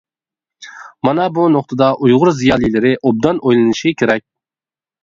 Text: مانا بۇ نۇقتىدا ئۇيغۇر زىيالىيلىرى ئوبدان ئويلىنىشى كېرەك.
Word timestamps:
مانا 1.07 1.27
بۇ 1.35 1.45
نۇقتىدا 1.57 1.91
ئۇيغۇر 2.07 2.33
زىيالىيلىرى 2.41 2.95
ئوبدان 3.05 3.45
ئويلىنىشى 3.45 3.97
كېرەك. 4.03 4.29